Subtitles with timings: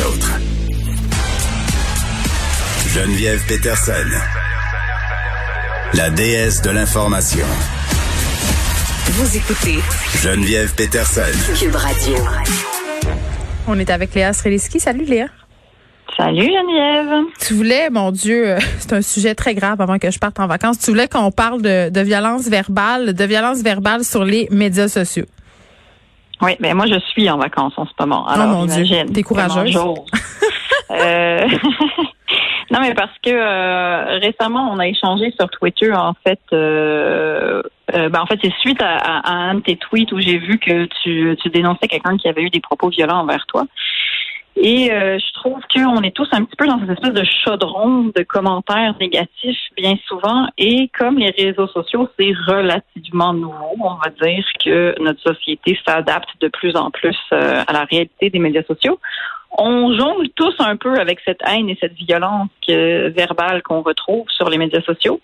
[0.00, 0.38] les autres.
[2.88, 3.92] Geneviève Peterson,
[5.94, 7.46] la déesse de l'information.
[9.12, 9.78] Vous écoutez
[10.22, 11.22] Geneviève Peterson.
[11.58, 12.14] Cube Radio.
[13.66, 14.80] On est avec Léa Streliski.
[14.80, 15.26] Salut Léa.
[16.16, 17.24] Salut Geneviève.
[17.40, 20.46] Tu voulais, mon Dieu, euh, c'est un sujet très grave avant que je parte en
[20.46, 20.78] vacances.
[20.78, 25.26] Tu voulais qu'on parle de, de violence verbale, de violence verbale sur les médias sociaux.
[26.42, 28.26] Oui, mais moi je suis en vacances en ce moment.
[28.28, 29.76] oh mon Dieu, t'es courageuse.
[30.90, 31.48] euh...
[32.70, 36.40] non, mais parce que euh, récemment on a échangé sur Twitter en fait.
[36.52, 37.62] Euh,
[37.94, 40.58] euh, ben, en fait, c'est suite à, à, un de tes tweets où j'ai vu
[40.58, 43.64] que tu, tu dénonçais quelqu'un qui avait eu des propos violents envers toi.
[44.56, 48.10] Et euh, je trouve qu'on est tous un petit peu dans cette espèce de chaudron
[48.14, 50.48] de commentaires négatifs bien souvent.
[50.58, 56.28] Et comme les réseaux sociaux, c'est relativement nouveau, on va dire que notre société s'adapte
[56.40, 58.98] de plus en plus euh, à la réalité des médias sociaux.
[59.58, 64.48] On jongle tous un peu avec cette haine et cette violence verbale qu'on retrouve sur
[64.48, 65.20] les médias sociaux.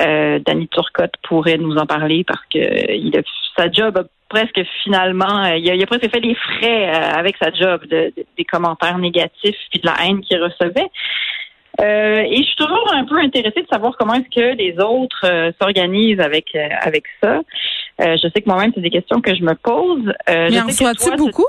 [0.00, 3.22] Euh, Danny Turcotte pourrait nous en parler parce que il a,
[3.56, 7.50] sa job a presque finalement, euh, il a, presque fait les frais euh, avec sa
[7.52, 10.88] job de, des commentaires négatifs puis de la haine qu'il recevait.
[11.80, 15.52] Euh, et je suis toujours un peu intéressée de savoir comment est-ce que les autres
[15.60, 17.40] s'organisent avec avec ça.
[17.98, 20.12] je sais que moi-même, c'est des questions que je me pose.
[20.28, 21.46] Mais en reçois-tu beaucoup?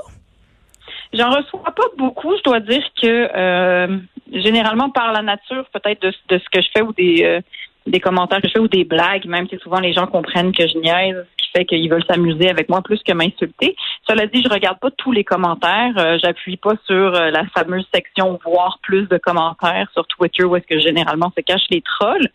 [1.12, 2.34] J'en reçois pas beaucoup.
[2.36, 4.00] Je dois dire que
[4.32, 7.42] généralement, par la nature, peut-être de, de, ce que je fais ou des
[7.86, 10.66] des commentaires que je fais ou des blagues, même si souvent les gens comprennent que
[10.66, 13.76] je niaise, fait qu'ils veulent s'amuser avec moi plus que m'insulter.
[14.08, 15.92] Cela dit, je regarde pas tous les commentaires.
[15.98, 20.56] Euh, J'appuie pas sur euh, la fameuse section voir plus de commentaires sur Twitter où
[20.56, 22.28] est-ce que généralement se cachent les trolls.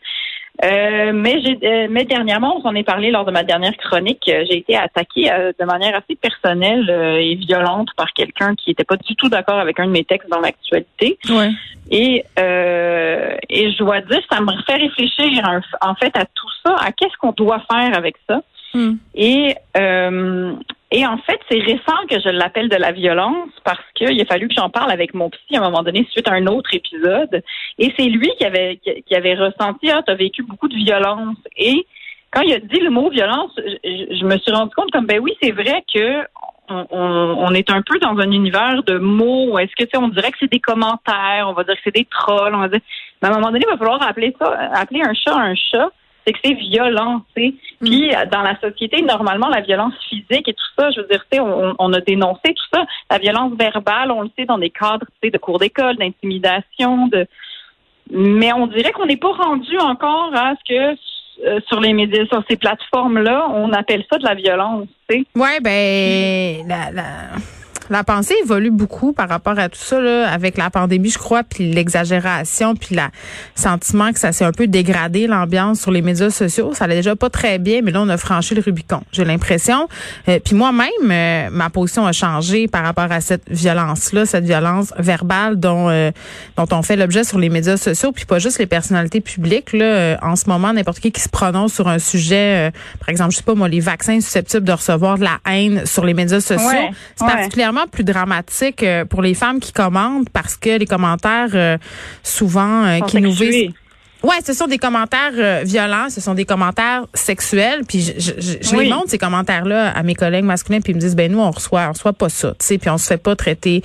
[0.64, 4.24] Euh, mais, j'ai, euh, mais dernièrement, on s'en est parlé lors de ma dernière chronique.
[4.26, 6.90] J'ai été attaquée de manière assez personnelle
[7.22, 10.30] et violente par quelqu'un qui n'était pas du tout d'accord avec un de mes textes
[10.30, 11.20] dans l'actualité.
[11.30, 11.52] Ouais.
[11.90, 15.44] Et, euh, et je dois dire, ça me fait réfléchir
[15.82, 18.42] en fait à tout ça, à qu'est-ce qu'on doit faire avec ça?
[18.74, 18.96] Hmm.
[19.16, 20.54] Et, euh,
[20.92, 24.48] et en fait, c'est récent que je l'appelle de la violence parce qu'il a fallu
[24.48, 27.44] que j'en parle avec mon psy à un moment donné suite à un autre épisode.
[27.78, 31.38] Et c'est lui qui avait, qui avait ressenti, ah, tu as vécu beaucoup de violence.
[31.58, 31.86] Et
[32.32, 35.34] quand il a dit le mot violence, je, me suis rendu compte comme, ben oui,
[35.42, 36.26] c'est vrai que
[36.70, 39.58] on, est un peu dans un univers de mots.
[39.58, 41.96] Est-ce que tu sais, on dirait que c'est des commentaires, on va dire que c'est
[41.96, 42.82] des trolls, on va dire.
[43.22, 45.90] Mais à un moment donné, il va falloir appeler ça, appeler un chat un chat.
[46.28, 47.54] C'est que c'est violent, tu sais.
[47.80, 47.86] Mm.
[47.86, 51.38] Puis dans la société, normalement, la violence physique et tout ça, je veux dire, tu
[51.38, 52.86] sais, on, on, a dénoncé tout ça.
[53.10, 57.08] La violence verbale, on le sait dans des cadres, tu sais, de cours d'école, d'intimidation,
[57.08, 57.26] de.
[58.12, 61.00] Mais on dirait qu'on n'est pas rendu encore à ce que
[61.46, 64.88] euh, sur les médias, sur ces plateformes-là, on appelle ça de la violence.
[65.10, 65.26] Tu sais.
[65.36, 67.04] Ouais, ben la, la
[67.90, 71.44] la pensée évolue beaucoup par rapport à tout ça là, avec la pandémie, je crois,
[71.44, 73.02] puis l'exagération, puis le
[73.56, 76.74] sentiment que ça s'est un peu dégradé l'ambiance sur les médias sociaux.
[76.74, 79.02] Ça allait déjà pas très bien, mais là on a franchi le Rubicon.
[79.12, 79.88] J'ai l'impression.
[80.28, 84.94] Euh, puis moi-même, euh, ma position a changé par rapport à cette violence-là, cette violence
[84.98, 86.12] verbale dont euh,
[86.58, 89.74] dont on fait l'objet sur les médias sociaux, puis pas juste les personnalités publiques.
[89.74, 93.38] Là, en ce moment, n'importe qui qui se prononce sur un sujet, par exemple, je
[93.38, 96.90] sais pas moi, les vaccins susceptibles de recevoir de la haine sur les médias sociaux,
[97.16, 101.78] c'est particulièrement plus dramatique euh, pour les femmes qui commandent parce que les commentaires euh,
[102.24, 103.72] souvent euh, qui nous visent
[104.24, 108.76] Ouais, ce sont des commentaires violents, ce sont des commentaires sexuels, puis je, je, je
[108.76, 111.52] les montre ces commentaires-là à mes collègues masculins, puis ils me disent ben nous on
[111.52, 113.84] reçoit, on reçoit pas ça, tu sais, puis on se fait pas traiter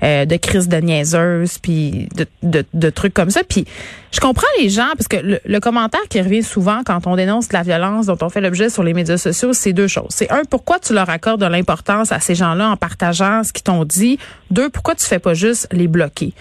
[0.00, 3.66] de crise de niaiseuse, puis de, de, de, trucs comme ça, puis
[4.14, 7.62] je comprends les gens parce que le, commentaire qui revient souvent quand on dénonce la
[7.62, 10.10] violence dont on fait l'objet sur les médias sociaux, c'est deux choses.
[10.10, 13.64] C'est un, pourquoi tu leur accordes de l'importance à ces gens-là en partageant ce qu'ils
[13.64, 14.18] t'ont dit?
[14.52, 16.32] Deux, pourquoi tu fais pas juste les bloquer?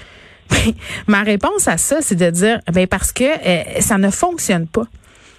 [1.07, 4.85] Ma réponse à ça, c'est de dire, ben parce que euh, ça ne fonctionne pas.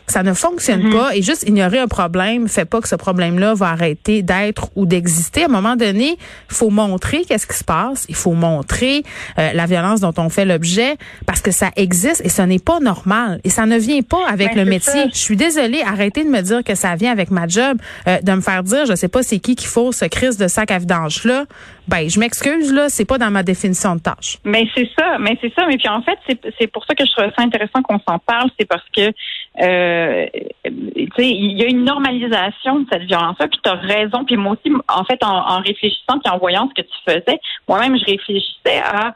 [0.07, 0.93] Ça ne fonctionne mm-hmm.
[0.93, 4.87] pas et juste ignorer un problème fait pas que ce problème-là va arrêter d'être ou
[4.87, 5.43] d'exister.
[5.43, 6.17] À un moment donné,
[6.51, 8.07] il faut montrer qu'est-ce qui se passe.
[8.09, 9.03] Il faut montrer
[9.39, 10.97] euh, la violence dont on fait l'objet
[11.27, 14.55] parce que ça existe et ce n'est pas normal et ça ne vient pas avec
[14.55, 15.05] ben, le métier.
[15.13, 18.33] Je suis désolée, arrêtez de me dire que ça vient avec ma job, euh, de
[18.33, 20.79] me faire dire, je sais pas c'est qui qui faut ce crise de sac à
[20.79, 21.45] vidange là.
[21.87, 24.39] Ben, je m'excuse là, c'est pas dans ma définition de tâche.
[24.45, 25.67] Mais c'est ça, mais c'est ça.
[25.67, 26.19] Mais puis en fait,
[26.59, 29.13] c'est pour ça que je trouve ça intéressant qu'on s'en parle, c'est parce que
[29.61, 30.27] euh,
[31.19, 34.25] il y a une normalisation de cette violence-là, puis tu as raison.
[34.25, 37.97] Puis moi aussi, en fait, en, réfléchissant puis en voyant ce que tu faisais, moi-même,
[37.97, 39.15] je réfléchissais à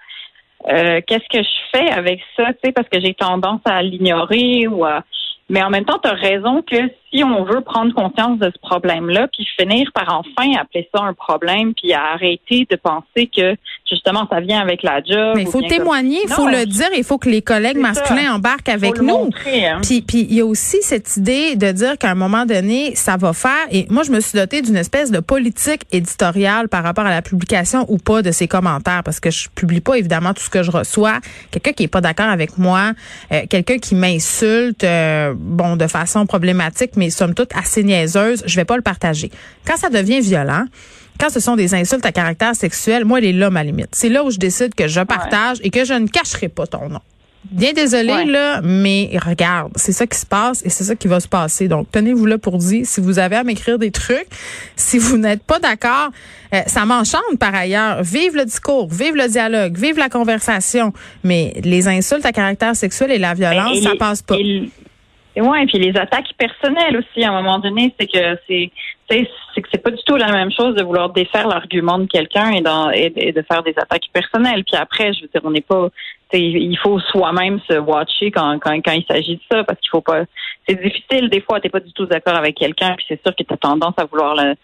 [0.69, 4.67] euh, qu'est-ce que je fais avec ça, tu sais, parce que j'ai tendance à l'ignorer
[4.67, 5.05] ou à...
[5.49, 6.76] Mais en même temps, tu as raison que
[7.12, 11.14] si on veut prendre conscience de ce problème-là, puis finir par enfin appeler ça un
[11.14, 13.56] problème, puis arrêter de penser que
[13.88, 15.34] justement ça vient avec la job.
[15.37, 18.69] Mais il faut témoigner, il faut le dire, il faut que les collègues masculins embarquent
[18.69, 19.31] avec nous.
[19.46, 19.81] Hein.
[19.82, 23.16] Puis puis il y a aussi cette idée de dire qu'à un moment donné, ça
[23.16, 23.66] va faire.
[23.70, 27.22] Et moi, je me suis dotée d'une espèce de politique éditoriale par rapport à la
[27.22, 30.62] publication ou pas de ces commentaires, parce que je publie pas évidemment tout ce que
[30.62, 31.19] je reçois.
[31.50, 32.93] Quelqu'un qui est pas d'accord avec moi,
[33.32, 38.56] euh, quelqu'un qui m'insulte, euh, bon, de façon problématique, mais somme toute assez niaiseuse, je
[38.56, 39.31] vais pas le partager.
[39.67, 40.65] Quand ça devient violent,
[41.19, 43.89] quand ce sont des insultes à caractère sexuel, moi, elle est là ma limite.
[43.93, 46.89] C'est là où je décide que je partage et que je ne cacherai pas ton
[46.89, 47.00] nom.
[47.50, 51.19] Bien désolé, là, mais regarde, c'est ça qui se passe et c'est ça qui va
[51.19, 51.67] se passer.
[51.67, 54.27] Donc, tenez-vous là pour dire, si vous avez à m'écrire des trucs,
[54.77, 56.11] si vous n'êtes pas d'accord,
[56.53, 58.03] euh, ça m'enchante par ailleurs.
[58.03, 60.93] Vive le discours, vive le dialogue, vive la conversation.
[61.25, 64.37] Mais les insultes à caractère sexuel et la violence, ça passe pas.
[64.37, 64.69] Et
[65.40, 68.70] ouais, et puis les attaques personnelles aussi, à un moment donné, c'est que c'est
[69.11, 72.50] c'est que c'est pas du tout la même chose de vouloir défaire l'argument de quelqu'un
[72.50, 72.61] et,
[73.32, 74.64] de faire des attaques personnelles.
[74.64, 75.88] Puis après, je veux dire, on n'est pas
[76.32, 80.02] il faut soi-même se watcher quand, quand, quand il s'agit de ça parce qu'il faut
[80.02, 80.25] pas
[80.69, 83.43] c'est difficile des fois, t'es pas du tout d'accord avec quelqu'un, puis c'est sûr que
[83.43, 84.55] tu as tendance à vouloir le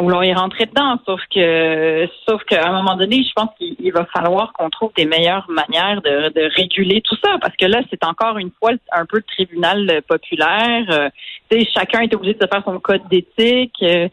[0.00, 0.98] vouloir y rentrer dedans.
[1.06, 5.06] Sauf que, sauf qu'à un moment donné, je pense qu'il va falloir qu'on trouve des
[5.06, 9.06] meilleures manières de, de, réguler tout ça, parce que là, c'est encore une fois un
[9.06, 10.84] peu le tribunal populaire.
[10.90, 11.08] Euh,
[11.50, 13.76] sais, chacun est obligé de faire son code d'éthique.
[13.82, 14.08] Euh,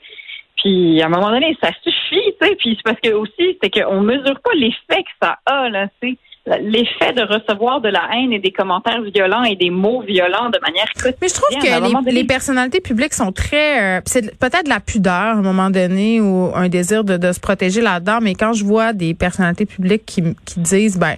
[0.58, 2.56] puis à un moment donné, ça suffit, tu sais.
[2.56, 6.18] Puis c'est parce que aussi, c'est qu'on mesure pas l'effet que ça a, là, tu
[6.46, 10.60] l'effet de recevoir de la haine et des commentaires violents et des mots violents de
[10.60, 11.16] manière quotidienne.
[11.22, 13.98] Mais je trouve que les, personnalités publiques sont très...
[13.98, 17.32] Euh, c'est peut-être de la pudeur à un moment donné ou un désir de, de
[17.32, 21.16] se protéger là-dedans, mais quand je vois des personnalités publiques qui, qui disent, ben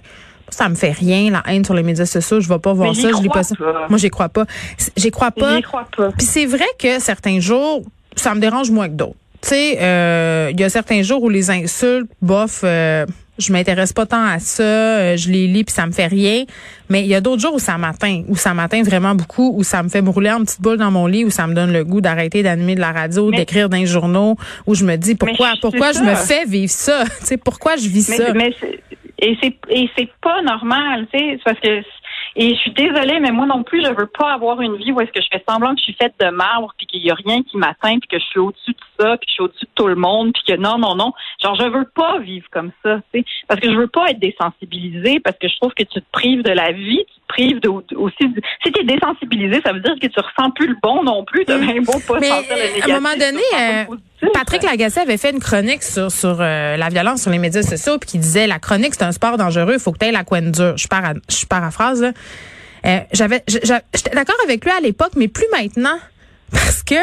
[0.50, 3.08] ça me fait rien la haine sur les médias sociaux, je vais pas voir ça,
[3.10, 3.54] je lis pas ça.
[3.88, 4.44] Moi, j'y crois pas.
[4.96, 5.60] J'y crois pas.
[5.62, 6.10] crois pas.
[6.12, 7.82] Puis c'est vrai que certains jours,
[8.16, 9.16] ça me dérange moins que d'autres.
[9.42, 13.04] Tu sais, euh, il y a certains jours où les insultes, bof, euh,
[13.38, 16.44] je m'intéresse pas tant à ça, euh, je les lis puis ça me fait rien.
[16.88, 19.62] Mais il y a d'autres jours où ça m'atteint, où ça m'atteint vraiment beaucoup, où
[19.62, 21.84] ça me fait brûler en petite boule dans mon lit, où ça me donne le
[21.84, 24.36] goût d'arrêter d'animer de la radio, d'écrire dans les journaux,
[24.66, 27.88] où je me dis pourquoi, pourquoi je me fais vivre ça, tu sais, pourquoi je
[27.88, 28.32] vis ça?
[28.34, 28.54] Mais
[29.18, 31.82] et c'est et c'est pas normal, tu sais, parce que
[32.36, 35.00] et je suis désolée, mais moi non plus, je veux pas avoir une vie où
[35.00, 37.14] est-ce que je fais semblant que je suis faite de marbre, puis qu'il y a
[37.14, 39.64] rien qui m'atteint, puis que je suis au-dessus de ça, puis que je suis au-dessus
[39.64, 41.12] de tout le monde, puis que non, non, non.
[41.42, 44.18] Genre, je veux pas vivre comme ça, tu sais, parce que je veux pas être
[44.18, 47.60] désensibilisée, parce que je trouve que tu te prives de la vie, tu te prives
[47.60, 48.34] de, aussi.
[48.64, 51.44] si tu es désensibilisé, ça veut dire que tu ressens plus le bon non plus,
[51.44, 52.88] de même bon pas mais sentir le négatif.
[52.88, 56.88] À un moment donné, euh, Patrick Lagacé avait fait une chronique sur sur euh, la
[56.88, 59.80] violence sur les médias sociaux, puis qui disait la chronique c'est un sport dangereux, il
[59.80, 60.76] faut que tu aies la coin dure.
[60.76, 62.12] Je, para, je paraphrase là.
[62.86, 65.98] Euh, j'avais, j'étais d'accord avec lui à l'époque, mais plus maintenant,
[66.52, 66.94] parce que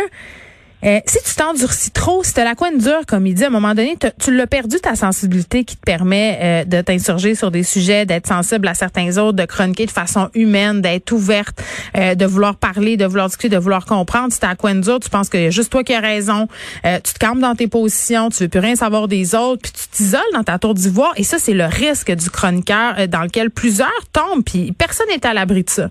[0.83, 3.51] euh, si tu t'endurcis trop, si tu la coin dure, comme il dit, à un
[3.51, 7.63] moment donné, tu l'as perdu ta sensibilité qui te permet euh, de t'insurger sur des
[7.63, 11.61] sujets, d'être sensible à certains autres, de chroniquer de façon humaine, d'être ouverte,
[11.95, 14.33] euh, de vouloir parler, de vouloir discuter, de vouloir comprendre.
[14.33, 16.47] Si t'es à coin dure, tu penses que juste toi qui as raison,
[16.83, 19.87] tu te calmes dans tes positions, tu veux plus rien savoir des autres, puis tu
[19.97, 21.13] t'isoles dans ta tour d'ivoire.
[21.17, 25.33] Et ça, c'est le risque du chroniqueur dans lequel plusieurs tombent, puis personne n'est à
[25.33, 25.89] l'abri de ça.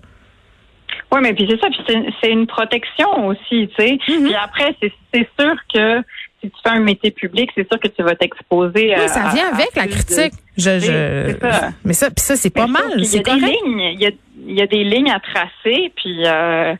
[1.11, 3.97] Oui, mais puis c'est ça, puis c'est une protection aussi, tu sais.
[4.07, 4.23] Mm-hmm.
[4.23, 6.01] Puis après, c'est sûr que
[6.41, 9.01] si tu fais un métier public, c'est sûr que tu vas t'exposer à.
[9.01, 10.33] Oui, ça vient avec la critique.
[10.57, 13.03] Je, je, Mais ça, puis ça, c'est pas mal.
[13.05, 13.41] C'est correct.
[13.41, 14.11] Lignes, il y a,
[14.47, 16.25] il y a des lignes à tracer, puis.
[16.25, 16.75] Euh,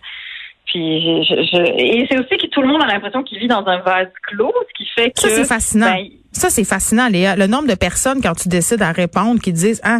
[0.65, 3.65] puis je, je, et c'est aussi que tout le monde a l'impression qu'il vit dans
[3.67, 5.19] un vase clos, ce qui fait que.
[5.19, 5.91] Ça, c'est fascinant.
[5.91, 7.35] Ben, ça, c'est fascinant, Léa.
[7.35, 9.99] Le nombre de personnes, quand tu décides à répondre, qui disent, ah,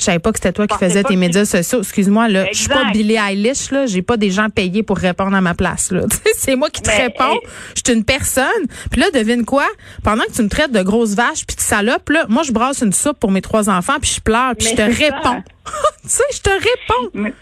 [0.00, 1.80] je savais pas que c'était toi qui faisais tes médias sociaux.
[1.80, 2.46] Excuse-moi, là.
[2.52, 3.86] Je suis pas Billie Eilish, là.
[3.86, 6.02] J'ai pas des gens payés pour répondre à ma place, là.
[6.36, 7.38] c'est moi qui te réponds.
[7.76, 8.66] Je suis une personne.
[8.90, 9.66] Puis là, devine quoi?
[10.02, 12.80] Pendant que tu me traites de grosse vache puis de salope, là, moi, je brasse
[12.80, 15.42] une soupe pour mes trois enfants puis je pleure puis je te réponds.
[16.02, 17.10] tu sais, je te réponds.
[17.14, 17.34] Mais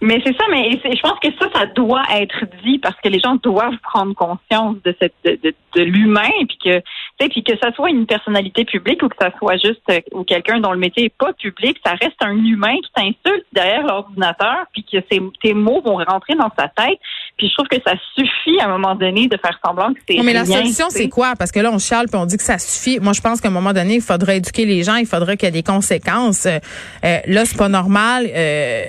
[0.00, 3.34] c'est ça, mais je pense que ça, ça doit être dit parce que les gens
[3.36, 6.82] doivent prendre conscience de cette de, de, l'humain, puis que
[7.28, 10.60] puis que ça soit une personnalité publique ou que ça soit juste euh, ou quelqu'un
[10.60, 14.84] dont le métier est pas public, ça reste un humain qui t'insulte derrière l'ordinateur, puis
[14.84, 16.98] que tes mots vont rentrer dans sa tête.
[17.36, 20.22] Puis je trouve que ça suffit à un moment donné de faire semblant que c'est.
[20.22, 21.34] Mais la solution, c'est quoi?
[21.36, 23.00] Parce que là, on chiale puis on dit que ça suffit.
[23.00, 25.46] Moi, je pense qu'à un moment donné, il faudrait éduquer les gens, il faudrait qu'il
[25.46, 26.46] y ait des conséquences.
[26.46, 26.58] Euh,
[27.04, 28.26] euh là, c'est pas normal.
[28.28, 28.84] Euh,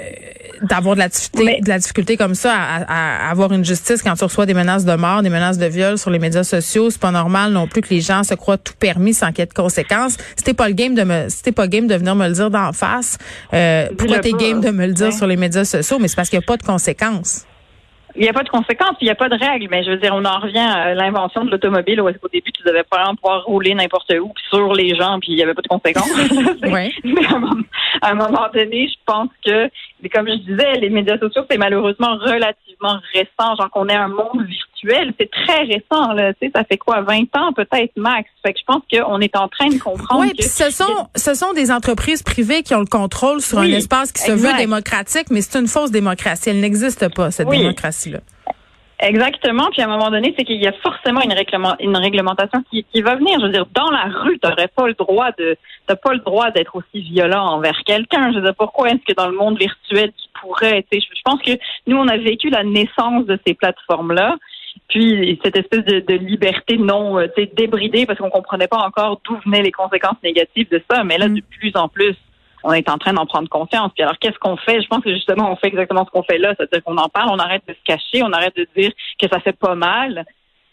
[0.63, 4.24] d'avoir de la difficulté, de la difficulté comme ça à, avoir une justice quand tu
[4.24, 6.89] reçois des menaces de mort, des menaces de viol sur les médias sociaux.
[6.89, 9.42] C'est pas normal non plus que les gens se croient tout permis sans qu'il y
[9.42, 10.18] ait de conséquences.
[10.36, 12.74] C'était pas le game de me, c'était pas game de venir me le dire d'en
[12.74, 13.18] face.
[13.54, 15.98] Euh, pourquoi t'es game de me le dire sur les médias sociaux?
[16.00, 17.46] Mais c'est parce qu'il n'y a pas de conséquences.
[18.16, 19.98] il n'y a pas de conséquences, il n'y a pas de règles, mais je veux
[19.98, 23.44] dire, on en revient à l'invention de l'automobile où au début, tu devais pas pouvoir
[23.46, 26.12] rouler n'importe où, puis sur les gens, puis il n'y avait pas de conséquences.
[26.63, 26.92] ouais.
[27.04, 27.63] Mais à un, moment,
[28.01, 29.70] à un moment donné, je pense que,
[30.08, 34.46] comme je disais, les médias sociaux, c'est malheureusement relativement récent, genre qu'on ait un monde
[34.48, 38.29] virtuel, c'est très récent, là, tu sais, ça fait quoi, 20 ans peut-être max.
[38.46, 40.38] Fait que je pense qu'on est en train de comprendre Oui, que...
[40.38, 43.77] puis ce sont, ce sont des entreprises privées qui ont le contrôle sur Oui, un
[43.77, 46.50] espace qui se veut démocratique, mais c'est une fausse démocratie.
[46.51, 47.58] Elle n'existe pas, cette Oui.
[47.58, 48.20] démocratie-là.
[49.01, 49.70] Exactement.
[49.72, 52.84] Puis à un moment donné, c'est qu'il y a forcément une, réglement- une réglementation qui,
[52.84, 53.39] qui va venir.
[53.39, 55.56] Je veux dire, dans la rue, tu n'aurais pas le droit de,
[55.88, 58.32] t'as pas le droit d'être aussi violent envers quelqu'un.
[58.32, 61.22] Je veux dire, pourquoi est-ce que dans le monde virtuel, qui pourrait, tu sais, je,
[61.24, 61.51] pense que
[61.88, 64.36] nous, on a vécu la naissance de ces plateformes-là.
[64.89, 69.22] Puis cette espèce de, de liberté non, euh, tu débridée, parce qu'on comprenait pas encore
[69.24, 71.03] d'où venaient les conséquences négatives de ça.
[71.06, 71.36] Mais là, Mm.
[71.36, 72.15] de plus en plus,
[72.63, 73.92] on est en train d'en prendre conscience.
[73.94, 74.82] Puis alors, qu'est-ce qu'on fait?
[74.82, 76.54] Je pense que justement, on fait exactement ce qu'on fait là.
[76.58, 79.39] C'est-à-dire qu'on en parle, on arrête de se cacher, on arrête de dire que ça
[79.39, 80.25] fait pas mal.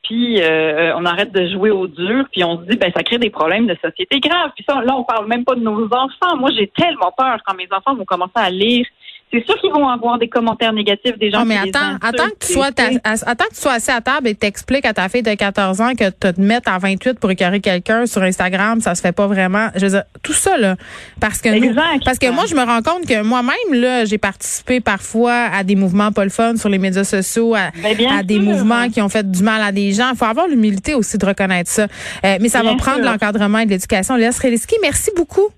[0.03, 3.19] Puis euh, on arrête de jouer au dur, puis on se dit ben ça crée
[3.19, 4.53] des problèmes de société graves.
[4.55, 6.37] Puis ça, là, on parle même pas de nos enfants.
[6.39, 8.87] Moi, j'ai tellement peur quand mes enfants vont commencer à lire.
[9.33, 11.41] C'est sûr qu'ils vont avoir des commentaires négatifs des gens.
[11.41, 14.01] Non, mais qui attends, attends que tu sois, ta- attends que tu sois assis à
[14.01, 17.19] table et t'expliques à ta fille de 14 ans que tu te mettre à 28
[17.19, 19.69] pour écœurer quelqu'un sur Instagram, ça se fait pas vraiment.
[19.75, 20.77] Je veux dire, tout ça, là.
[21.21, 24.81] Parce que nous- parce que moi, je me rends compte que moi-même, là, j'ai participé
[24.81, 28.35] parfois à des mouvements pas le fun sur les médias sociaux, à, Ben, à des
[28.35, 28.43] sûr.
[28.45, 30.11] mouvements qui ont fait du mal à des gens.
[30.13, 31.89] Il faut avoir l'humilité aussi de reconnaître ça.
[32.25, 34.15] Euh, mais ça va prendre l'encadrement et de l'éducation.
[34.15, 35.49] Léa Streliski, merci beaucoup.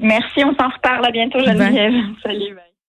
[0.00, 1.04] Merci, on s'en reparle.
[1.04, 1.92] À bientôt, Geneviève.
[2.22, 2.54] Salut.